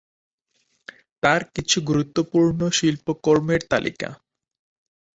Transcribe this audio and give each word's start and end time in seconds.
তার 1.23 1.41
কিছু 1.55 1.77
গুরুত্বপূর্ণ 1.89 2.59
শিল্পকর্মের 2.77 3.61
তালিকা 3.71 4.09